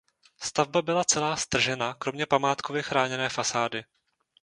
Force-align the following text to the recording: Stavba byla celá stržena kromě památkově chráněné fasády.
Stavba 0.41 0.81
byla 0.81 1.03
celá 1.03 1.35
stržena 1.35 1.93
kromě 1.93 2.25
památkově 2.25 2.81
chráněné 2.81 3.29
fasády. 3.29 3.83